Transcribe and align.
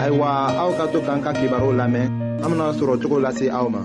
ayiwa 0.00 0.30
aw 0.62 0.70
ka 0.78 0.84
to 0.94 0.98
k'an 1.02 1.18
ka 1.22 1.34
kibaru 1.34 1.74
lamɛn 1.78 2.06
an 2.42 2.46
bena 2.52 2.66
sɔrɔ 2.78 2.94
cogo 3.02 3.16
lase 3.24 3.46
aw 3.58 3.66
ma 3.74 3.80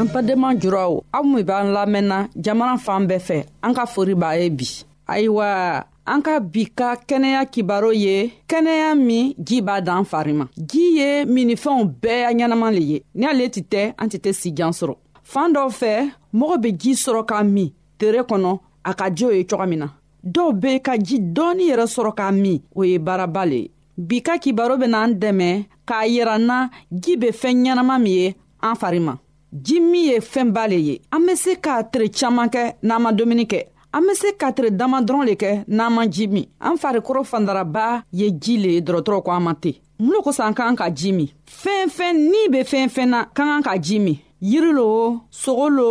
an 0.00 0.06
badenma 0.12 0.48
juraw 0.62 0.92
aw 1.16 1.22
min 1.30 1.44
b'an 1.48 1.66
lamɛnna 1.76 2.18
jamana 2.44 2.76
fan 2.84 3.02
bɛɛ 3.10 3.18
fɛ 3.28 3.36
an 3.66 3.72
ka 3.76 3.84
fori 3.94 4.14
b'a 4.22 4.30
ye 4.40 4.46
bi 4.58 4.68
ayiwa 5.12 5.48
an 6.12 6.20
ka 6.24 6.34
bi 6.52 6.62
ka 6.78 6.88
kɛnɛya 7.08 7.40
kibaro 7.52 7.90
ye 8.04 8.16
kɛnɛya 8.50 8.88
min 9.08 9.34
ji 9.46 9.60
b'a 9.66 9.82
dan 9.84 10.04
fari 10.10 10.32
ma 10.38 10.46
ji 10.70 10.82
ye 10.98 11.10
minifɛnw 11.36 11.80
bɛɛ 12.02 12.20
ya 12.24 12.32
ɲɛnaman 12.38 12.72
le 12.76 12.82
ye 12.92 12.98
ni 13.14 13.24
ale 13.28 13.44
tɛ 13.52 13.60
tɛ 13.72 13.82
an 14.00 14.08
tɛ 14.12 14.16
tɛ 14.24 14.32
sijan 14.40 14.72
sɔrɔ 14.80 14.96
fan 15.30 15.52
dɔw 15.52 15.68
fɛ 15.80 15.92
mɔgɔ 16.40 16.56
be 16.62 16.70
jii 16.80 16.96
sɔrɔ 17.04 17.22
ka 17.28 17.44
min 17.44 17.68
tere 18.00 18.20
kɔnɔ 18.30 18.50
a 18.90 18.92
ka 18.98 19.06
di 19.16 19.24
o 19.30 19.30
ye 19.36 19.44
coga 19.50 19.66
min 19.70 19.80
na 19.82 19.88
dɔw 20.34 20.48
be 20.62 20.70
ka 20.86 20.92
ji 21.06 21.16
dɔɔni 21.36 21.64
yɛrɛ 21.70 21.84
sɔrɔ 21.94 22.12
k'a 22.18 22.28
min 22.42 22.56
o 22.74 22.80
ye 22.90 22.96
baaraba 23.06 23.42
le 23.50 23.58
ye 23.64 23.70
bi 24.08 24.18
ka 24.26 24.34
kibaro 24.42 24.74
benaan 24.82 25.10
dɛmɛ 25.22 25.48
k'a 25.88 26.06
yira 26.12 26.34
n 26.40 26.46
na 26.50 26.56
ji 27.02 27.12
be 27.16 27.28
fɛɛn 27.42 27.58
ɲɛnama 27.66 27.96
min 28.04 28.12
ye 28.20 28.34
an 28.62 28.74
fari 28.80 29.00
ma 29.06 29.14
ji 29.66 29.76
min 29.90 30.04
ye 30.10 30.16
fɛnba 30.32 30.62
le 30.72 30.76
ye 30.86 30.94
an 31.14 31.20
be 31.26 31.34
se 31.36 31.52
k'a 31.64 31.84
tere 31.92 32.06
caaman 32.08 32.48
kɛ 32.54 32.62
n'an 32.82 33.02
ma 33.02 33.12
dumuni 33.12 33.46
kɛ 33.52 33.60
an 33.92 34.02
be 34.06 34.12
se 34.14 34.28
ka 34.40 34.50
tere 34.52 34.70
dama 34.70 34.98
dɔrɔn 35.02 35.26
le 35.28 35.34
kɛ 35.42 35.50
n'an 35.68 35.92
ma 35.92 36.02
ji 36.14 36.26
min 36.28 36.46
an 36.60 36.76
farikolo 36.82 37.22
fandaraba 37.32 38.02
ye 38.12 38.26
ji 38.42 38.56
le 38.62 38.68
ye 38.76 38.80
dɔrɔtɔrɔw 38.80 39.22
ko 39.24 39.30
an 39.30 39.42
ma 39.44 39.54
ten 39.54 39.74
mun 39.98 40.12
lo 40.14 40.20
kosɔn 40.22 40.46
an 40.48 40.54
k'an 40.54 40.76
ka 40.76 40.88
ji 40.98 41.12
min 41.12 41.28
fɛnfɛn 41.62 42.14
n'i 42.30 42.48
be 42.52 42.60
fɛnfɛn 42.72 43.08
na 43.12 43.18
ka 43.36 43.42
kan 43.44 43.62
ka 43.62 43.74
ji 43.86 43.98
min 43.98 44.18
yiri 44.40 44.72
lo 44.72 44.86
sogo 45.30 45.68
lo 45.68 45.90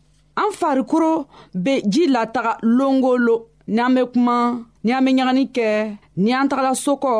an 0.35 0.51
farikolo 0.51 1.27
be 1.53 1.81
ji 1.87 2.07
lataga 2.07 2.57
longolo 2.61 3.47
ni 3.67 3.79
an 3.81 3.93
be 3.95 4.01
kuma 4.13 4.65
ni 4.83 4.91
an 4.97 5.05
be 5.05 5.11
ɲagani 5.11 5.45
kɛ 5.55 5.69
ni 6.23 6.31
an 6.39 6.47
tagala 6.49 6.71
sokɔ 6.83 7.13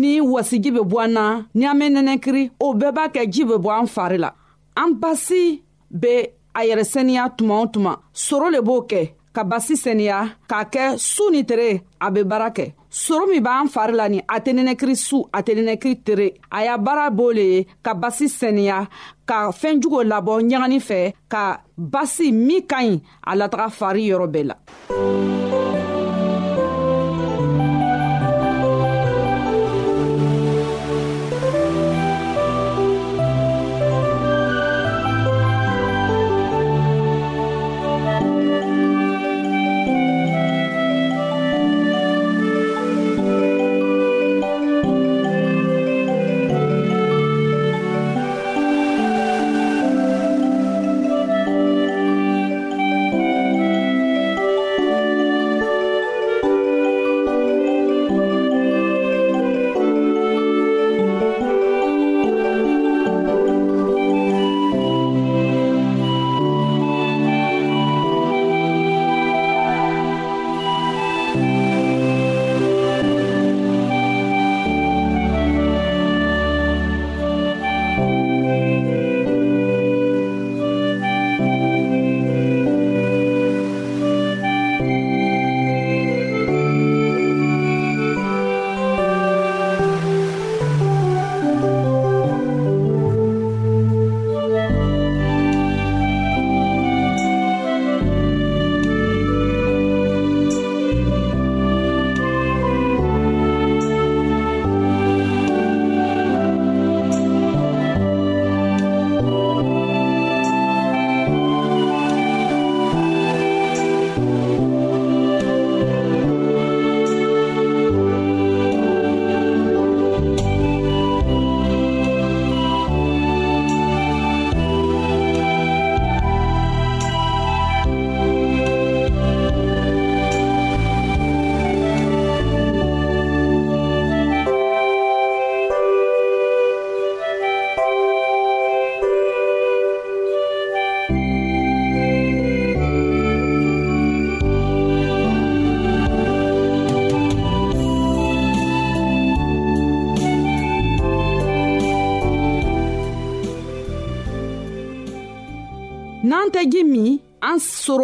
ni 0.00 0.12
wasiji 0.32 0.70
be 0.76 0.80
bɔ 0.90 0.98
an 1.04 1.12
na 1.16 1.24
ni 1.58 1.64
an 1.70 1.78
be 1.78 1.84
nɛnɛkiri 1.94 2.42
o 2.64 2.74
bɛɛ 2.80 2.90
b'a 2.96 3.04
kɛ 3.14 3.22
ji 3.32 3.42
be 3.50 3.54
bɔ 3.64 3.70
an 3.80 3.86
fari 3.94 4.18
la 4.22 4.30
an 4.76 4.94
basi 5.00 5.42
be 6.00 6.14
a 6.56 6.60
yɛrɛsɛniya 6.68 7.22
tuma 7.36 7.54
o 7.62 7.66
tuma 7.72 7.92
soro 8.12 8.50
le 8.52 8.60
b'o 8.62 8.82
kɛ 8.90 9.02
ka 9.34 9.42
basi 9.42 9.74
seniya 9.82 10.18
k'a 10.48 10.60
kɛ 10.72 10.84
su 11.12 11.24
ni 11.34 11.40
tere 11.48 11.70
a 11.98 12.06
be 12.14 12.20
baara 12.30 12.48
kɛ 12.56 12.66
soro 13.02 13.24
min 13.30 13.42
b'an 13.46 13.66
fari 13.74 13.92
la 13.98 14.06
ni 14.12 14.18
a 14.22 14.36
tɛ 14.44 14.50
nɛnɛkiri 14.56 14.94
su 15.06 15.18
a 15.36 15.42
tɛ 15.46 15.52
nɛnɛkiri 15.58 15.96
tere 16.06 16.26
a 16.50 16.58
y'a 16.66 16.76
baara 16.86 17.06
b'o 17.16 17.26
le 17.36 17.42
ye 17.52 17.60
ka 17.84 17.92
basi 18.02 18.26
seniya 18.38 18.78
ka 19.28 19.38
fɛɛnjuguw 19.60 20.02
labɔ 20.12 20.32
ɲagani 20.48 20.78
fɛ 20.88 21.00
ka 21.32 21.42
basi 21.94 22.26
min 22.46 22.62
ka 22.70 22.78
ɲi 22.84 22.94
a 23.26 23.32
lataga 23.40 23.66
fari 23.78 24.02
yɔrɔ 24.10 24.26
bɛɛ 24.32 24.44
la 24.50 24.56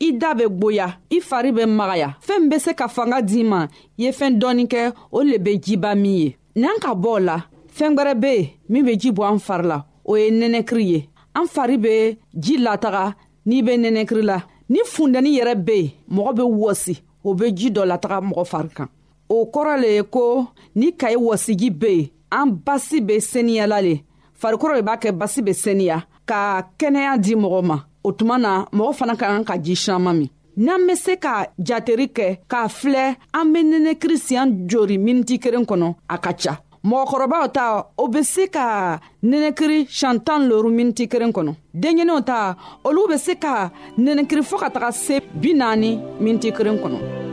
i 0.00 0.12
da 0.18 0.34
bɛ 0.34 0.44
gboya 0.56 0.86
i 1.10 1.18
fari 1.28 1.50
bɛ 1.56 1.62
magaya 1.68 2.08
fɛɛn 2.26 2.40
min 2.40 2.48
be 2.50 2.58
se 2.64 2.72
ka 2.78 2.86
fanga 2.94 3.18
d'i 3.22 3.42
ma 3.50 3.60
i 3.98 4.02
ye 4.02 4.10
fɛɛn 4.18 4.34
dɔɔni 4.40 4.64
kɛ 4.72 4.82
o 5.16 5.22
le 5.28 5.38
be 5.38 5.52
jiba 5.64 5.90
min 6.02 6.14
ye 6.20 6.28
n'an 6.60 6.78
ka 6.82 6.92
bɔ 6.94 7.08
o 7.08 7.18
la 7.18 7.38
fɛɛn 7.76 7.94
gwɛrɛ 7.96 8.14
be 8.20 8.26
yen 8.34 8.48
min 8.68 8.84
be 8.84 8.96
ji 8.96 9.10
bɔ 9.12 9.24
an 9.30 9.38
fari 9.38 9.66
la 9.68 9.78
o 10.04 10.14
ye 10.16 10.30
nɛnɛkiri 10.30 10.82
ye 10.92 11.08
an 11.34 11.46
fari 11.46 11.76
be 11.80 12.18
ji 12.38 12.56
lataga 12.58 13.14
n'i 13.46 13.62
be 13.66 13.72
nɛnɛkiri 13.76 14.22
la 14.24 14.42
ni 14.68 14.80
fundɛni 14.84 15.38
yɛrɛ 15.38 15.54
be 15.64 15.72
yen 15.78 15.90
mɔgɔ 16.16 16.32
be 16.36 16.42
wɔsi 16.42 17.00
o 17.24 17.34
be 17.34 17.52
ji 17.52 17.70
dɔ 17.70 17.86
lataga 17.86 18.18
mɔgɔ 18.30 18.44
fari 18.52 18.68
kan 18.74 18.88
o 19.28 19.44
kɔrɔ 19.46 19.80
le 19.80 19.88
ye 19.94 20.02
ko 20.02 20.48
ni 20.74 20.90
kayi 20.92 21.16
wɔsiji 21.16 21.70
be 21.78 21.86
yen 21.92 22.08
an 22.32 22.46
basi 22.64 22.98
be 23.06 23.16
seniyala 23.20 23.80
le 23.82 24.00
farikɔrɔ 24.40 24.76
le 24.76 24.82
b'a 24.82 24.96
kɛ 25.00 25.12
basi 25.16 25.42
be 25.44 25.52
seniya 25.52 26.04
ka 26.26 26.68
kɛnɛya 26.78 27.18
di 27.22 27.34
mɔgɔ 27.34 27.62
ma 27.64 27.78
o 28.08 28.12
tuma 28.18 28.38
na 28.44 28.54
mɔgɔ 28.76 28.92
fana 28.98 29.14
ka 29.20 29.26
kan 29.30 29.42
ka 29.48 29.54
ji 29.64 29.74
siɲama 29.82 30.12
min 30.18 30.28
n'an 30.64 30.80
be 30.86 30.94
se 31.04 31.12
ka 31.24 31.34
jateri 31.66 32.06
kɛ 32.16 32.28
k'a 32.50 32.62
filɛ 32.78 33.04
an 33.38 33.52
be 33.52 33.58
nɛnɛ 33.70 33.92
kirisiyan 34.00 34.48
jori 34.70 34.96
miniti 35.04 35.36
kelen 35.42 35.64
kɔnɔ 35.70 35.88
a 36.08 36.16
ka 36.24 36.32
ca 36.40 36.52
mɔgɔkɔrɔbaw 36.88 37.44
ta 37.56 37.64
o 38.02 38.06
be 38.12 38.22
se 38.22 38.46
ka 38.48 39.00
nɛnɛkiri 39.30 39.86
sian 39.98 40.20
tan 40.26 40.42
loru 40.50 40.70
miniti 40.70 41.04
kelen 41.12 41.32
kɔnɔ 41.32 41.52
denɲɛninw 41.82 42.20
ta 42.26 42.56
olu 42.84 43.08
be 43.10 43.16
se 43.16 43.34
ka 43.44 43.70
nɛnɛkiri 43.98 44.42
fɔɔ 44.50 44.58
ka 44.60 44.68
taga 44.70 44.92
se 44.92 45.20
bi 45.42 45.52
naani 45.54 45.96
miniti 46.20 46.50
kelen 46.52 46.78
kɔnɔ 46.82 47.23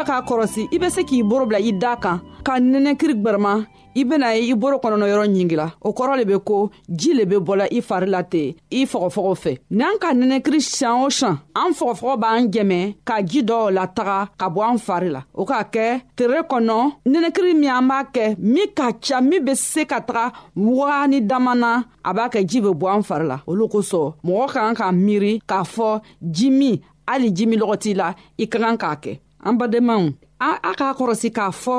fɛ 0.00 0.06
k'a 0.08 0.20
kɔrɔsi 0.28 0.62
i 0.72 0.78
be 0.80 0.88
se 0.94 1.02
k'i 1.08 1.18
boro 1.30 1.44
bila 1.48 1.60
i 1.60 1.70
daa 1.82 1.96
kan 2.04 2.18
ka 2.46 2.54
nɛnɛkiri 2.58 3.14
gwɛrɛma 3.22 3.52
i 3.94 4.02
bena 4.08 4.28
ye 4.34 4.42
i 4.52 4.54
boro 4.62 4.76
kɔnɔnɔ 4.80 5.06
yɔrɔ 5.12 5.24
ɲingila 5.34 5.66
o 5.82 5.90
kɔrɔ 5.98 6.14
le 6.18 6.24
be 6.30 6.38
ko 6.50 6.56
jii 6.88 7.12
le 7.18 7.24
be 7.30 7.34
bɔla 7.36 7.66
i 7.70 7.80
fari 7.88 8.06
la 8.14 8.22
ten 8.22 8.54
i 8.78 8.84
fɔgɔfɔgɔ 8.92 9.34
fɛ 9.42 9.52
n'an 9.76 9.98
ka 10.02 10.08
nɛnɛkiri 10.14 10.60
sian 10.68 11.02
o 11.04 11.08
sian 11.10 11.36
an 11.54 11.72
fɔgɔfɔgɔ 11.80 12.16
b'an 12.22 12.48
jɛmɛ 12.50 12.80
ka 13.04 13.20
jii 13.22 13.42
dɔw 13.42 13.70
lataga 13.76 14.18
ka 14.40 14.48
bɔ 14.48 14.62
an 14.70 14.78
fari 14.78 15.08
la 15.12 15.20
o 15.34 15.44
k'a 15.44 15.64
kɛ 15.70 16.00
tere 16.16 16.40
kɔnɔ 16.50 16.76
nɛnɛkiri 17.06 17.52
min 17.60 17.70
an 17.70 17.88
b'a 17.90 18.04
kɛ 18.14 18.36
min 18.38 18.68
ka 18.74 18.92
ca 18.98 19.20
min 19.20 19.44
be 19.44 19.54
se 19.54 19.84
ka 19.84 20.00
taga 20.00 20.32
wagani 20.56 21.20
dama 21.26 21.54
na 21.54 21.82
a 22.04 22.12
b'a 22.14 22.28
kɛ 22.30 22.46
jii 22.48 22.60
be 22.62 22.68
bɔ 22.68 22.96
an 22.96 23.02
fari 23.02 23.26
la 23.26 23.40
olu 23.46 23.66
kosɔn 23.68 24.14
mɔgɔ 24.24 24.46
ka 24.48 24.60
kan 24.66 24.74
ka 24.74 24.90
miiri 24.92 25.40
k'a 25.46 25.62
fɔ 25.74 26.00
ji 26.30 26.48
min 26.50 26.80
hali 27.08 27.30
ji 27.34 27.44
min 27.46 27.60
lɔgɔ 27.60 27.76
t'i 27.82 27.94
la 27.94 28.14
i 28.38 28.46
ka 28.46 28.58
kan 28.58 28.76
k'a 28.78 28.96
kɛ 29.02 29.18
an 29.44 29.54
badenmaw 29.56 30.02
a 30.38 30.72
k'a 30.78 30.90
kɔrɔsi 30.98 31.28
k'a 31.36 31.48
fɔ 31.62 31.76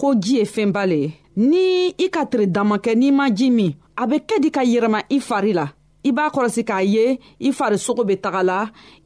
ko 0.00 0.08
ji 0.22 0.36
ye 0.38 0.44
fɛnba 0.54 0.82
le 0.90 0.98
ye 1.02 1.08
ni 1.50 1.64
i 1.98 2.06
ka 2.14 2.22
tiri 2.30 2.46
dama 2.56 2.76
kɛ 2.84 2.92
n'i 2.98 3.10
ma 3.18 3.26
ji 3.36 3.50
min 3.50 3.72
a 4.00 4.06
be 4.10 4.16
kɛ 4.28 4.36
di 4.42 4.50
ka 4.50 4.62
yɛlɛma 4.62 5.00
i 5.14 5.18
fari 5.20 5.52
la 5.54 5.66
i 6.04 6.10
b'a 6.12 6.26
kɔrɔsi 6.34 6.62
k'a 6.70 6.80
ye 6.94 7.18
i 7.46 7.52
farisogo 7.52 8.04
be 8.06 8.14
taga 8.16 8.42
la 8.44 8.60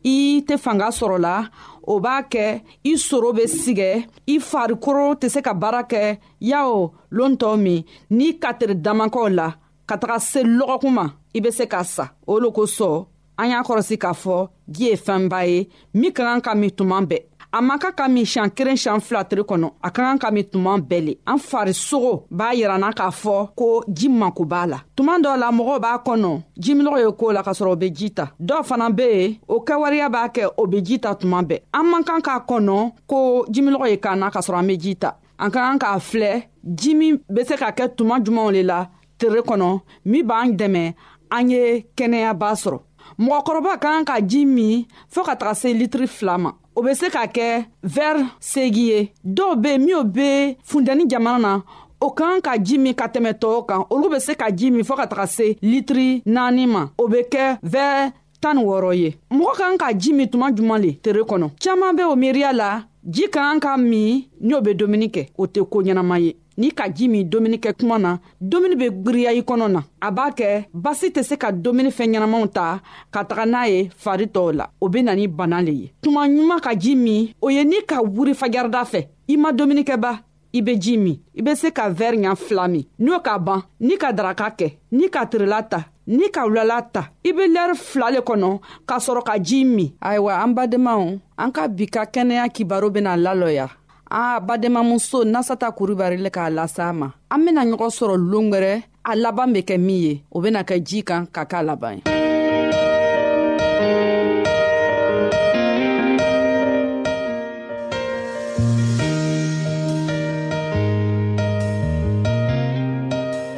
i 0.04 0.42
tɛ 0.46 0.58
fanga 0.58 0.88
sɔrɔ 0.98 1.18
la 1.20 1.48
o 1.92 1.98
b'a 2.00 2.16
kɛ 2.30 2.62
i 2.84 2.92
soro 2.96 3.32
be 3.36 3.44
sigɛ 3.46 3.90
i 4.26 4.38
farikolo 4.38 5.14
tɛ 5.20 5.28
se 5.30 5.40
ka 5.42 5.52
baara 5.54 5.82
kɛ 5.90 6.18
yawo 6.40 6.92
loon 7.10 7.34
tɔw 7.36 7.56
min 7.58 7.84
n'i 8.10 8.38
ka 8.42 8.52
tiri 8.54 8.74
damakɛw 8.74 9.28
la 9.34 9.54
ka 9.86 9.96
taga 9.98 10.18
se 10.20 10.42
lɔgɔkun 10.42 10.90
ma 10.94 11.06
i 11.34 11.40
be 11.40 11.50
se 11.50 11.66
ka 11.66 11.82
sa 11.84 12.10
o 12.26 12.38
lo 12.38 12.50
kosɔn 12.52 13.04
an 13.38 13.50
y'a 13.50 13.62
kɔrɔsi 13.62 13.96
k'a 13.98 14.12
fɔ 14.22 14.48
ji 14.68 14.84
ye 14.90 14.96
fɛnba 14.96 15.46
ye 15.48 15.68
min 15.94 16.12
ka 16.12 16.22
kan 16.24 16.40
ka 16.40 16.54
min 16.54 16.70
tuma 16.70 17.00
bɛɛ 17.06 17.34
a 17.58 17.62
man 17.62 17.78
ka 17.80 17.88
ka 17.96 18.04
min 18.06 18.26
siɲan 18.28 18.50
kelen 18.56 18.76
siɲan 18.82 19.00
fila 19.06 19.22
tile 19.28 19.40
kɔnɔ 19.50 19.66
a 19.80 19.88
ka 19.94 20.00
kan 20.06 20.18
ka 20.22 20.28
min 20.34 20.44
tuma 20.52 20.72
bɛɛ 20.88 21.00
le 21.06 21.12
an 21.30 21.38
farisogo 21.48 22.12
b'a 22.38 22.48
yiranna 22.58 22.90
k'a 22.98 23.08
fɔ 23.22 23.36
ko 23.58 23.68
ji 23.96 24.08
mako 24.20 24.44
b'a 24.52 24.62
la 24.70 24.78
tuma 24.96 25.14
dɔ 25.24 25.32
la 25.40 25.48
mɔgɔw 25.58 25.78
b'a 25.84 25.92
kɔnɔ 26.06 26.30
jiminɔgɔ 26.62 26.98
ye 27.04 27.10
koo 27.20 27.32
la 27.32 27.42
k'a 27.42 27.52
sɔrɔ 27.58 27.72
o 27.72 27.76
be 27.76 27.86
ji 27.94 28.10
ta 28.12 28.24
dɔw 28.38 28.60
fana 28.68 28.90
be 28.92 29.04
yen 29.06 29.36
o 29.48 29.60
kɛwariya 29.64 30.08
b'a 30.14 30.28
kɛ 30.34 30.50
o 30.58 30.66
be 30.66 30.82
ji 30.84 30.98
ta 31.00 31.14
tuma 31.14 31.40
bɛɛ 31.42 31.58
an 31.72 31.82
man 31.90 32.04
kan 32.04 32.20
k'a 32.20 32.44
kɔnɔ 32.48 32.92
ko 33.06 33.46
jiminɔgɔ 33.48 33.88
ye 33.90 33.96
k'an 33.96 34.18
na 34.18 34.30
k'a 34.30 34.40
sɔrɔ 34.46 34.58
an 34.58 34.66
be 34.66 34.76
ji 34.78 34.94
ta 34.96 35.16
an 35.38 35.50
ka 35.50 35.60
kan 35.64 35.78
k'a 35.78 35.98
filɛ 36.10 36.44
ji 36.74 36.94
min 36.94 37.16
be 37.32 37.42
se 37.44 37.56
ka 37.56 37.70
kɛ 37.72 37.88
tuma 37.96 38.18
jumanw 38.22 38.50
le 38.52 38.62
la 38.64 38.88
tere 39.16 39.40
kɔnɔ 39.40 39.80
min 40.04 40.22
b'an 40.26 40.52
dɛmɛ 40.58 40.94
an 41.30 41.48
ye 41.50 41.86
kɛnɛyaba 41.96 42.52
sɔrɔ 42.64 42.80
mɔgɔkɔrɔba 43.18 43.80
ka 43.80 43.88
kan 43.88 44.04
ka 44.04 44.20
ji 44.20 44.44
min 44.44 44.84
fɔɔ 45.14 45.24
ka 45.24 45.34
taga 45.36 45.54
se 45.56 45.72
litiri 45.72 46.06
fila 46.08 46.36
ma 46.38 46.52
o 46.76 46.82
be 46.82 46.94
se 46.94 47.08
ka 47.10 47.26
kɛ 47.36 47.50
vɛri 47.94 48.24
segi 48.50 48.84
ye 48.90 49.00
dɔw 49.36 49.52
be 49.62 49.70
minw 49.86 50.04
be 50.14 50.28
fundɛni 50.68 51.04
jamana 51.10 51.38
na 51.40 51.52
o 52.00 52.08
kan 52.18 52.40
ka 52.44 52.52
ji 52.64 52.76
min 52.78 52.94
ka 52.94 53.06
tɛmɛ 53.08 53.32
tɔɔw 53.40 53.60
kan 53.68 53.82
olu 53.90 54.08
be 54.10 54.18
se 54.20 54.34
ka 54.36 54.50
ji 54.50 54.70
min 54.70 54.84
fɔɔ 54.84 54.96
ka 55.00 55.06
taga 55.06 55.26
se 55.26 55.46
litiri 55.62 56.22
naani 56.26 56.66
ma 56.66 56.82
o 56.98 57.08
be 57.08 57.22
kɛ 57.32 57.58
vɛr 57.64 58.12
tan 58.40 58.56
ni 58.56 58.62
wɔɔrɔ 58.64 58.92
ye 59.00 59.16
mɔgɔ 59.30 59.52
kan 59.58 59.78
ka 59.78 59.88
ji 59.96 60.12
min 60.12 60.28
tuma 60.28 60.50
juman 60.54 60.82
le 60.82 60.92
tere 61.00 61.24
kɔnɔ 61.24 61.48
caaman 61.60 61.96
be 61.96 62.02
o 62.04 62.14
miiriya 62.14 62.52
la 62.52 62.84
ji 63.08 63.24
ka 63.30 63.40
kan 63.40 63.58
ka 63.60 63.76
min 63.78 64.24
ni 64.40 64.54
o 64.54 64.60
be 64.60 64.74
dumuni 64.74 65.08
kɛ 65.10 65.28
o 65.38 65.46
tɛ 65.46 65.64
koo 65.70 65.82
ɲɛnaman 65.82 66.20
ye 66.20 66.34
n'i 66.58 66.70
ka 66.76 66.84
ji 66.96 67.06
min 67.12 67.24
domuni 67.30 67.56
kɛ 67.64 67.70
kuma 67.78 67.96
na 68.04 68.12
domuni 68.50 68.74
be 68.80 68.86
gwiriya 69.02 69.30
i 69.34 69.40
kɔnɔ 69.48 69.66
na 69.74 69.80
a 70.00 70.08
b'a 70.16 70.26
kɛ 70.38 70.50
basi 70.84 71.06
tɛ 71.14 71.22
se 71.28 71.34
ka 71.42 71.48
domuni 71.64 71.90
fɛn 71.96 72.08
ɲɛnamaw 72.14 72.44
ta 72.56 72.66
ka 73.12 73.20
taga 73.28 73.44
n'a 73.52 73.62
ye 73.72 73.80
fari 74.02 74.26
tɔw 74.34 74.48
la 74.58 74.64
o 74.80 74.86
be 74.92 75.00
na 75.06 75.12
ni 75.18 75.26
bana 75.38 75.58
le 75.66 75.72
ye 75.80 75.86
tuma 76.02 76.22
ɲuman 76.32 76.60
ka 76.64 76.72
ji 76.82 76.92
min 77.04 77.22
o 77.44 77.48
ye 77.56 77.62
n'i 77.70 77.80
ka 77.90 77.98
wuri 78.14 78.34
fajarida 78.40 78.82
fɛ 78.92 79.00
i 79.32 79.36
ma 79.36 79.50
dumunikɛba 79.58 80.10
i 80.52 80.60
be 80.66 80.74
ji 80.82 80.96
min 80.96 81.16
i 81.34 81.40
be 81.44 81.54
se 81.54 81.70
ka 81.70 81.84
vɛri 81.98 82.18
ɲa 82.24 82.34
fila 82.36 82.68
min 82.68 82.84
n'o 82.98 83.20
ka 83.26 83.38
ban 83.38 83.62
n'i 83.80 83.96
ka 83.98 84.12
daraka 84.12 84.48
kɛ 84.58 84.72
n'i 84.92 85.08
ka 85.10 85.24
tirila 85.26 85.60
ta 85.70 85.80
n'i 86.06 86.30
ka 86.30 86.42
wulala 86.48 86.80
ta 86.92 87.02
i 87.24 87.32
be 87.32 87.44
lɛri 87.52 87.74
fila 87.76 88.10
le 88.10 88.20
kɔnɔ 88.20 88.50
k'a 88.88 88.98
sɔrɔ 89.06 89.22
ka 89.28 89.36
jii 89.38 89.64
min 89.64 89.90
ayiwa 90.00 90.42
an 90.42 90.54
badenmaw 90.54 91.18
an 91.36 91.50
ka 91.52 91.68
bi 91.68 91.86
ka 91.86 92.04
kɛnɛya 92.06 92.48
kibaro 92.48 92.88
bena 92.90 93.14
lalɔya 93.16 93.68
a 94.10 94.40
bademamuso 94.40 95.24
nasata 95.24 95.70
kuribari 95.72 96.16
le 96.16 96.30
k'a 96.30 96.50
lasa 96.50 96.88
a 96.88 96.92
ma 96.92 97.12
an 97.30 97.44
bena 97.44 97.62
ɲɔgɔn 97.66 97.90
sɔrɔ 97.96 98.16
loon 98.30 98.50
wɛrɛ 98.52 98.82
a 99.04 99.16
laban 99.16 99.52
be 99.52 99.60
kɛ 99.62 99.78
min 99.80 100.00
ye 100.00 100.22
o 100.30 100.40
bena 100.40 100.62
kɛ 100.62 100.80
jii 100.86 101.02
kan 101.04 101.26
ka 101.26 101.44
k'a 101.44 101.62
laban 101.64 101.96
ye 101.96 102.02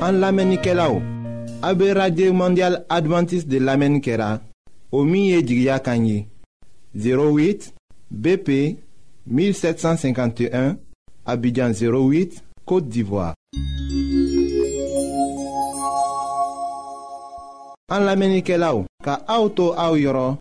An 0.01 0.21
lamɛnnikɛlaw 0.21 1.03
la 1.63 1.75
be 1.75 1.91
abe 1.91 2.33
Mondial 2.33 2.87
advantiste 2.89 3.49
de 3.49 3.59
lamɛnni 3.59 4.01
kɛra 4.01 4.41
o 4.91 5.05
jigiya 5.05 5.81
kan 5.83 5.99
kanyi, 6.01 6.27
08 6.97 7.73
BP 8.11 8.79
1751, 9.29 10.77
Abidjan 11.27 11.71
08, 11.73 12.43
Côte 12.65 12.89
d'Ivoire. 12.89 13.35
An 17.91 18.05
lamenike 18.05 18.57
la 18.61 18.75
ou, 18.77 18.85
ka 19.01 19.15
aoutou 19.33 19.71
aou 19.81 19.97
yoron, 19.97 20.35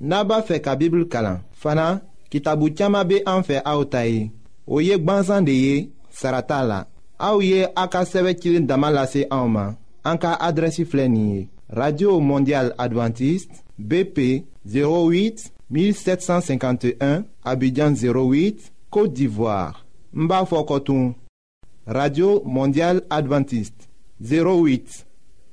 naba 0.00 0.38
fe 0.48 0.62
ka 0.64 0.72
bibl 0.80 1.02
kalan. 1.12 1.42
Fana, 1.52 1.98
kitabu 2.32 2.70
tiyama 2.72 3.02
be 3.04 3.18
an 3.28 3.42
fe 3.44 3.58
aoutayi, 3.68 4.30
ou 4.66 4.80
yek 4.80 5.04
bansan 5.04 5.44
de 5.44 5.52
ye, 5.56 5.74
sarata 6.08 6.62
la. 6.64 6.78
Aou 7.18 7.44
ye 7.44 7.66
a 7.76 7.84
ka 7.92 8.04
seve 8.08 8.32
kilin 8.40 8.64
damalase 8.68 9.26
aouman, 9.28 9.74
an 10.08 10.16
ka 10.20 10.32
adresi 10.48 10.86
flenye. 10.88 11.50
Radio 11.68 12.16
Mondial 12.22 12.72
Adventiste, 12.78 13.60
BP 13.76 14.40
08 14.72 15.50
1751 15.70 17.24
Abidjan 17.44 17.92
08 17.94 18.72
Côte 18.90 19.12
d'Ivoire 19.12 19.84
Mbafokotoum 20.12 21.14
radio 21.86 22.42
mondial 22.44 23.02
adventiste 23.10 23.88
08 24.22 25.06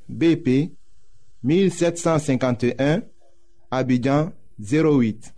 bp 0.09 0.71
1751 1.43 3.01
Abidjan 3.71 4.31
08 4.59 5.33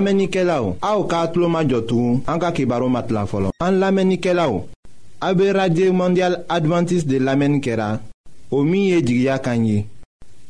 An 0.00 0.04
lamenike 0.06 0.42
la 0.48 0.62
ou, 0.64 0.78
a 0.80 0.94
ou 0.96 1.04
ka 1.04 1.18
atlo 1.26 1.44
ma 1.52 1.60
jotou 1.60 2.22
anka 2.32 2.48
ki 2.56 2.64
baro 2.64 2.86
mat 2.88 3.10
la 3.12 3.26
folo. 3.28 3.50
An 3.60 3.76
lamenike 3.82 4.32
la 4.32 4.46
ou, 4.48 4.62
abe 5.20 5.46
Radye 5.52 5.90
Mondial 5.92 6.38
Adventist 6.48 7.04
de 7.06 7.18
Lamen 7.20 7.58
Kera, 7.60 7.98
omiye 8.50 9.02
Jigya 9.04 9.36
Kanyi, 9.44 9.84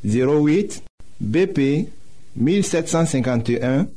08 0.07 0.85
BP 1.19 1.59
1751, 2.37 3.88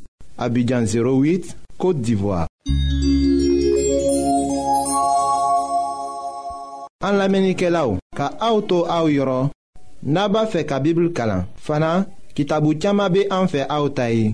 Abidjan 0.42 0.90
08, 0.90 1.54
Kote 1.78 2.02
Divoa. 2.02 2.48
An 7.06 7.20
lamenike 7.22 7.70
la 7.70 7.86
ou, 7.92 8.02
ka 8.18 8.32
auto 8.42 8.88
a 8.90 9.04
ou 9.06 9.14
yoron, 9.14 9.54
naba 10.02 10.48
fe 10.50 10.66
ka 10.66 10.82
Bibli 10.82 11.14
Kala, 11.14 11.44
fana 11.62 12.08
ki 12.34 12.48
tabu 12.50 12.74
tiyama 12.74 13.06
be 13.14 13.28
anfe 13.30 13.68
a 13.70 13.80
ou 13.86 13.94
tayi. 13.94 14.34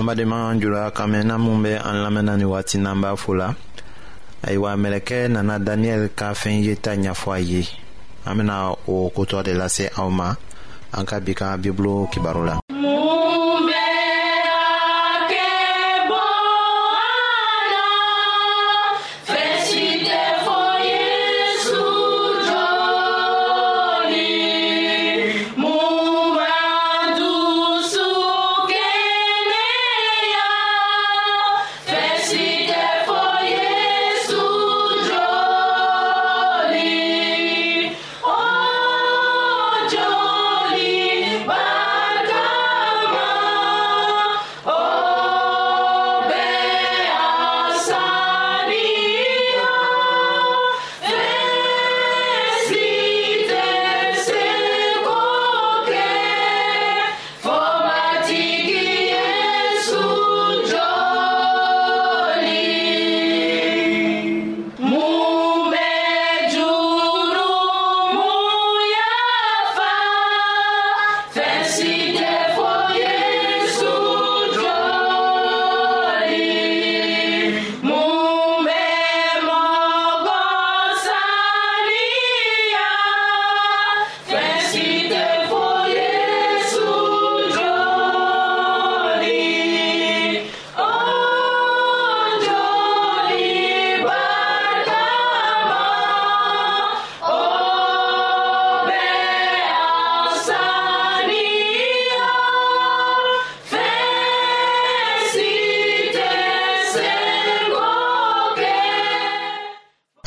an 0.00 0.06
badenma 0.06 0.54
jula 0.58 0.90
ka 0.90 1.04
mɛn 1.06 1.30
min 1.60 1.76
an 1.76 1.96
lamɛnna 2.04 2.36
ni 2.38 2.44
waati 2.52 2.78
n'an 2.78 3.00
b'a 3.02 3.16
fo 3.16 3.32
la 3.34 3.54
ayiwa 4.46 4.70
mɛlɛkɛ 4.82 5.28
nana 5.28 5.58
daniyɛli 5.58 6.08
ka 6.16 6.32
fɛn 6.32 6.64
yeta 6.64 6.90
ɲafɔ 6.96 7.32
a 7.36 7.40
ye 7.40 7.68
an 8.24 8.36
bena 8.38 8.70
o 8.88 9.10
kotɔ 9.14 9.42
de 9.44 9.52
lase 9.54 9.90
aw 9.98 10.08
ma 10.08 10.34
an 10.96 11.04
ka 11.04 11.20
bi 11.20 11.34
ka 11.34 11.56
bibulu 11.58 12.08
kibaru 12.10 12.44
la 12.46 12.58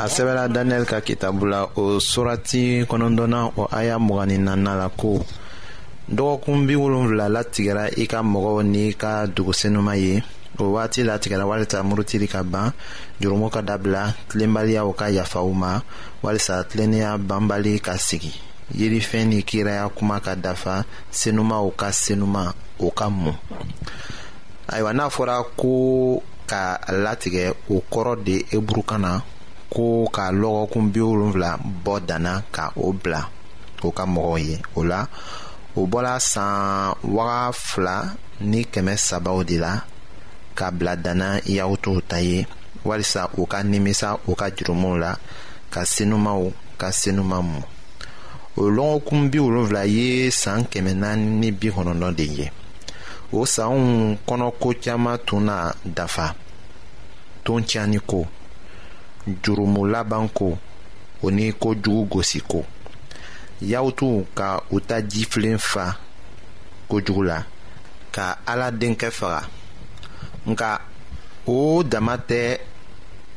a 0.03 0.07
sɛbɛla 0.07 0.47
daniyɛli 0.49 0.85
ka 0.85 0.99
kitabu 1.01 1.45
la 1.45 1.63
o 1.77 1.97
surati 1.99 2.83
kɔnɔdɔna 2.89 3.53
o 3.57 3.67
aya 3.71 3.97
mugani 3.97 4.37
nana 4.37 4.75
la 4.75 4.89
ko 4.89 5.23
dɔgɔkun 6.11 6.67
bi 6.67 6.75
wolonfila 6.75 7.29
latigɛra 7.31 7.87
i 7.97 8.05
ka 8.07 8.19
mɔgɔw 8.21 8.63
n'i 8.63 8.93
ka 8.95 9.25
dugusenuma 9.27 9.95
ye 9.95 10.21
o 10.59 10.63
waati 10.75 11.03
latigɛra 11.05 11.45
walisa 11.47 11.79
murutili 11.83 12.27
ka 12.27 12.43
ban 12.43 12.73
jurumu 13.21 13.49
ka 13.49 13.61
dabila 13.61 14.13
tilenbaliyaw 14.27 14.91
ka 14.93 15.05
yafa 15.09 15.39
u 15.41 15.53
ma 15.53 15.79
walisa 16.21 16.65
tilennenya 16.67 17.17
banbali 17.17 17.79
ka 17.79 17.95
sigi 17.97 18.33
yelifɛn 18.75 19.29
ni 19.29 19.41
kiraya 19.43 19.87
kuma 19.95 20.19
ka 20.19 20.35
dafa 20.35 20.83
senumaw 21.11 21.71
ka 21.77 21.87
senuma 21.93 22.53
o 22.77 22.91
ka 22.91 23.09
mun 23.09 23.35
ayiwa 24.67 24.91
n'a 24.93 25.07
fɔra 25.09 25.45
ko 25.55 26.21
ka 26.45 26.77
latigɛ 26.91 27.53
o 27.69 27.79
kɔrɔ 27.91 28.23
de 28.25 28.43
eburukan 28.51 28.99
na 28.99 29.21
ko 29.73 30.05
ka 30.13 30.25
lɔgɔkun 30.41 30.85
bi 30.93 30.99
wolonfila 31.07 31.51
bɔ 31.83 31.93
danna 32.07 32.33
ka 32.55 32.63
o 32.77 32.87
bila 33.01 33.21
o 33.81 33.87
ka 33.97 34.03
mɔgɔw 34.13 34.37
ye 34.47 34.55
o 34.75 34.83
la 34.89 34.99
o 35.79 35.87
bɔla 35.91 36.13
san 36.19 36.93
waga 37.15 37.39
fila 37.67 37.95
ni 38.49 38.59
kɛmɛ 38.71 38.93
sabaw 39.07 39.37
de 39.49 39.55
la 39.63 39.71
ka 40.57 40.65
bila 40.77 40.93
danna 41.05 41.29
yahutuw 41.55 41.97
ta 42.09 42.17
ye 42.27 42.37
walisa 42.87 43.21
u 43.39 43.47
ka 43.51 43.57
nimisa 43.71 44.09
u 44.29 44.35
ka 44.39 44.47
jurumuw 44.55 44.95
la 45.03 45.11
ka 45.73 45.81
senumaw 45.93 46.41
ka 46.79 46.87
senuma 46.99 47.37
mɔ 47.49 47.59
o 48.61 48.69
lɔgɔkun 48.75 49.21
bi 49.31 49.39
wolonfila 49.45 49.83
ye 49.95 50.05
san 50.41 50.59
kɛmɛ 50.71 50.93
naani 51.01 51.25
ni 51.41 51.49
bi 51.59 51.67
kɔnɔntɔn 51.75 52.13
de 52.19 52.23
ye 52.37 52.47
o 53.31 53.43
sanw 53.53 53.79
kɔnɔko 54.27 54.67
caaman 54.83 55.17
tun 55.27 55.41
na 55.47 55.55
dafa 55.97 56.25
ton 57.43 57.63
tiɲani 57.69 57.99
ko 58.11 58.19
jurumu 59.43 59.85
laban 59.87 60.29
ko 60.29 60.57
o 61.23 61.27
ni 61.31 61.51
kojugu 61.55 62.05
gosi 62.19 62.41
ko 62.43 62.63
y'aw 63.63 63.87
tun 63.95 64.25
ka 64.35 64.59
u 64.71 64.77
ta 64.83 64.99
jifilen 65.01 65.57
fa 65.59 65.95
kojugu 66.89 67.21
la 67.23 67.39
ka 68.11 68.27
ala 68.45 68.67
denkɛ 68.71 69.09
faga 69.19 69.39
nka 70.49 70.69
o 71.47 71.57
dama 71.91 72.15
tɛ 72.29 72.41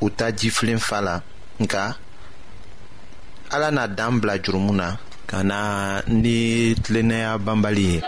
u 0.05 0.11
ta 0.19 0.27
jifilen 0.39 0.79
fa 0.87 0.99
la 1.07 1.15
nka 1.63 1.83
ala 3.55 3.69
na 3.77 3.85
dan 3.97 4.15
bila 4.21 4.35
jurumu 4.45 4.73
na 4.81 4.89
ka 5.31 5.39
na 5.51 5.59
ni 6.23 6.37
tilennenya 6.83 7.31
banbali 7.45 7.85
ye 7.95 7.99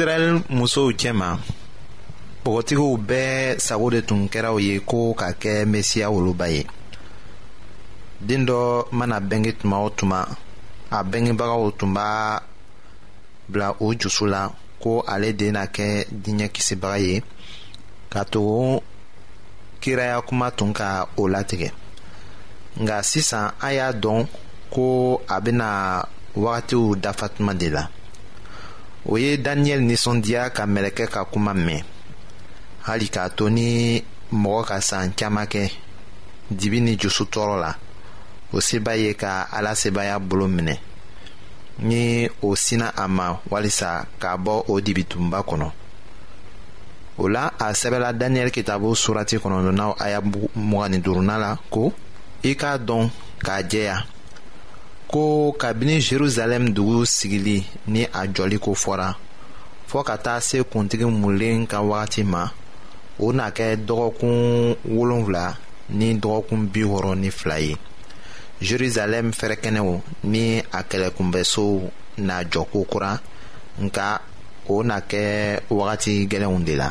israɛl 0.00 0.28
musow 0.58 0.88
cɛma 1.00 1.28
bɔgɔtigiw 2.42 2.92
bɛɛ 3.08 3.32
sago 3.66 3.86
de 3.94 4.00
tun 4.08 4.20
kɛraw 4.32 4.56
ye 4.66 4.74
ko 4.90 4.98
ka 5.20 5.26
kɛ 5.42 5.52
mesiya 5.72 6.06
woloba 6.14 6.46
ye 6.54 6.62
den 8.28 8.42
dɔ 8.48 8.58
mana 8.98 9.16
bɛnge 9.30 9.52
tuma 9.60 9.76
o 9.78 9.88
tuma 9.98 10.18
a 10.96 11.04
bɛngebagaw 11.10 11.62
tun 11.78 11.92
b'a 11.96 12.40
bila 13.50 13.68
u 13.84 13.92
jusu 14.00 14.24
la 14.26 14.50
ko 14.82 14.90
ale 15.12 15.32
de 15.40 15.46
na 15.52 15.66
kɛ 15.76 15.88
diɲɛ 16.22 16.46
kisibaga 16.54 16.98
ye 17.06 17.22
ka 18.12 18.24
tugu 18.32 18.80
kiraya 19.82 20.22
kuma 20.28 20.50
tun 20.50 20.72
ka 20.74 21.06
o 21.16 21.22
latigɛ 21.34 21.70
nga 22.82 22.96
sisan 23.10 23.52
an 23.60 23.72
y'a 23.78 23.92
dɔn 24.02 24.26
ko 24.72 25.20
a 25.28 25.40
bena 25.40 26.04
wagatiw 26.36 26.96
dafa 27.02 27.26
tuma 27.36 27.52
de 27.58 27.68
la 27.70 27.82
o 29.06 29.16
ye 29.18 29.36
daniyɛli 29.36 29.84
ninsɔndiya 29.84 30.50
ka 30.50 30.64
mɛlɛkɛ 30.66 31.06
ka 31.12 31.24
kuma 31.32 31.52
mɛn 31.54 31.82
hali 32.82 33.08
k'a 33.08 33.28
to 33.36 33.48
ni 33.50 34.02
mɔgɔ 34.32 34.64
ka 34.68 34.80
san 34.80 35.12
caaman 35.16 35.46
kɛ 35.46 35.70
dibi 36.50 36.80
ni 36.80 36.96
jusu 36.98 37.24
tɔɔrɔ 37.24 37.60
la 37.60 37.74
o 38.52 38.60
se 38.60 38.78
b'a 38.78 38.96
ye 38.98 39.14
ka 39.14 39.46
ala 39.52 39.70
sebaya 39.74 40.18
bolo 40.20 40.46
minɛ 40.48 40.76
ni 41.78 42.28
o 42.42 42.54
sina 42.54 42.92
a 42.96 43.08
ma 43.08 43.36
walisa 43.50 44.06
k'a 44.20 44.36
bɔ 44.36 44.64
o 44.68 44.80
dibitunba 44.80 45.38
kɔnɔ 45.48 45.70
o 47.18 47.26
la 47.28 47.48
a 47.58 47.72
sɛbɛla 47.72 48.12
daniyɛli 48.18 48.50
kitabu 48.52 48.94
surati 48.94 49.38
kɔnɔdɔnaw 49.40 49.96
aya 49.98 50.20
mugani 50.54 50.98
duruna 51.02 51.38
la 51.40 51.56
ko 51.70 51.92
i 52.42 52.54
k'a 52.54 52.76
dɔn 52.78 53.10
k'a 53.42 53.62
jɛya 53.64 54.04
ko 55.10 55.52
kabini 55.58 55.98
jerusalem 56.00 56.72
dugu 56.74 57.04
sigili 57.06 57.66
ni 57.88 58.04
a 58.04 58.26
ko 58.62 58.70
fɔra 58.74 59.14
fɔ 59.90 60.00
ka 60.06 60.14
taa 60.24 60.40
se 60.40 60.58
kuntigi 60.62 61.04
mulen 61.04 61.66
ka 61.66 61.78
wagati 61.88 62.22
ma 62.32 62.42
o 63.18 63.26
na 63.36 63.46
kɛ 63.56 63.68
dɔgɔkun 63.88 64.36
wolonfila 64.94 65.46
ni 65.98 66.08
dɔgɔkun 66.22 66.60
bi 66.72 66.82
wɔrɔ 66.84 67.12
ni 67.22 67.30
fila 67.30 67.58
ye 67.58 67.74
jerusalɛm 68.66 69.26
fɛrɛkɛnɛw 69.38 69.92
ni 70.24 70.60
a 70.60 70.80
kɛlɛkunbɛsow 70.90 71.90
na 72.18 72.34
jɔ 72.52 72.62
kokura 72.72 73.18
nka 73.82 74.20
o 74.68 74.82
na 74.84 75.00
kɛ 75.00 75.60
wagati 75.68 76.28
gɛlɛnw 76.30 76.64
de 76.64 76.76
la. 76.76 76.90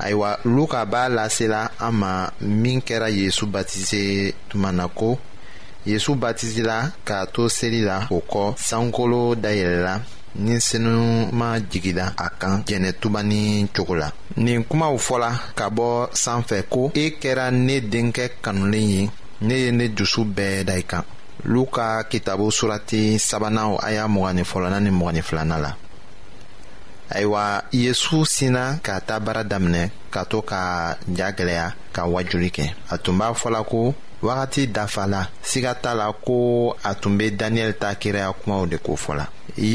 ayiwa 0.00 0.38
luka 0.44 0.84
b'a 0.84 1.08
lasela 1.08 1.70
an 1.78 1.92
ma 1.92 2.32
min 2.40 2.80
kɛra 2.80 3.08
yezu 3.10 3.46
batize 3.52 4.34
tuma 4.48 4.70
na 4.72 4.84
ko 4.98 5.18
yezu 5.90 6.12
batizila 6.22 6.76
k'a 7.06 7.18
to 7.34 7.42
seli 7.56 7.80
la 7.88 7.98
o 8.10 8.18
kɔ 8.30 8.44
sankolo 8.68 9.20
dayɛlɛla 9.44 9.94
ni 10.44 10.54
senuma 10.68 11.48
jigila 11.70 12.06
a 12.16 12.26
kan 12.40 12.62
jɛnɛtuba 12.66 13.20
cogo 13.76 13.94
la 14.02 14.08
nin 14.44 14.60
kumaw 14.68 14.94
fɔla 15.06 15.30
ka 15.58 15.66
bɔ 15.76 15.88
sanfɛ 16.22 16.58
ko 16.72 16.82
e 17.02 17.16
kɛra 17.20 17.46
ne 17.66 17.76
denkɛ 17.92 18.24
kanulen 18.44 18.88
ye 18.90 19.02
ne 19.46 19.52
ye 19.62 19.70
ne 19.70 19.88
dusu 19.88 20.24
bɛɛ 20.24 20.64
da 20.66 20.74
i 20.76 20.82
kan 20.82 21.04
luka 21.44 22.04
kitabo 22.10 22.46
surati 22.58 23.18
sabanan 23.28 23.76
aya 23.88 24.04
mɔgɔni 24.06 24.44
fɔlɔna 24.50 24.78
ni 24.82 24.90
mɔgɔni 24.90 25.22
filana 25.22 25.58
la 25.64 25.72
ayiwa 27.10 27.62
yesu 27.72 28.26
sina 28.26 28.78
ka 28.82 29.00
taa 29.00 29.20
baara 29.20 29.42
daminɛ 29.50 29.82
ka 30.12 30.20
to 30.30 30.38
ka 30.50 30.60
ja 31.16 31.28
gwɛlɛya 31.36 31.66
ka 31.94 32.00
wajuli 32.12 32.48
kɛ 32.56 32.66
a 32.90 32.96
tun 33.02 33.18
b'a 33.18 33.34
fɔla 33.40 33.60
ko 33.70 33.94
wagati 34.26 34.62
dafala 34.76 35.28
siga 35.42 35.72
t'a 35.82 35.94
la 35.94 36.06
ko 36.26 36.72
a 36.90 36.94
tun 37.00 37.18
be 37.18 37.30
daniyɛli 37.38 37.74
ta 37.80 37.94
kiraya 38.00 38.32
kumaw 38.40 38.64
de 38.70 38.78
ko 38.78 38.92
fɔla 39.04 39.24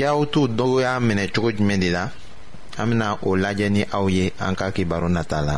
yahutu 0.01 0.41
dɔw 0.57 0.73
y'a 0.83 0.93
minɛ 1.07 1.31
cogo 1.33 1.51
jumɛn 1.51 1.79
de 1.79 1.89
la 1.91 2.03
an 2.77 2.87
bena 2.89 3.17
o 3.21 3.35
lajɛ 3.35 3.69
ni 3.71 3.83
aw 3.91 4.07
ye 4.07 4.31
an 4.39 4.55
ka 4.55 4.71
kibaru 4.71 5.09
nata 5.09 5.41
la 5.41 5.57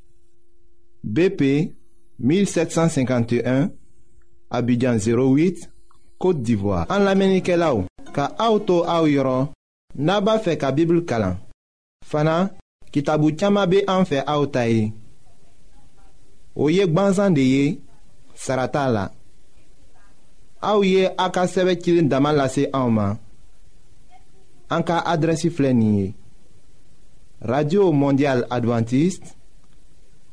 BP 1.03 1.73
1751, 2.19 3.69
Abidjan 4.49 4.97
08, 4.97 5.69
Kote 6.21 6.41
d'Ivoire 6.43 6.85
An 6.91 6.99
la 7.05 7.15
menike 7.17 7.55
la 7.57 7.71
ou 7.73 7.85
Ka 8.13 8.29
aoutou 8.37 8.83
aou 8.85 9.09
yoron 9.09 9.47
Naba 9.97 10.35
fe 10.43 10.53
ka 10.61 10.69
Bibli 10.75 11.01
kalan 11.09 11.39
Fana, 12.05 12.51
ki 12.93 13.01
tabou 13.05 13.33
tchama 13.33 13.63
be 13.69 13.81
an 13.89 14.05
fe 14.05 14.21
aouta 14.27 14.67
e 14.69 14.91
Ou 16.55 16.69
yek 16.69 16.93
ban 16.93 17.09
zande 17.17 17.41
ye 17.47 17.65
Sarata 18.37 18.85
la 18.93 19.07
Aou 20.61 20.85
ye 20.85 21.09
a 21.17 21.29
ka 21.33 21.47
seve 21.49 21.73
kilin 21.81 22.11
daman 22.11 22.37
lase 22.37 22.67
aouman 22.73 23.17
An 24.71 24.85
ka 24.85 25.01
adresi 25.01 25.49
flenye 25.49 26.11
Radio 27.41 27.89
Mondial 27.91 28.45
Adventiste 28.53 29.33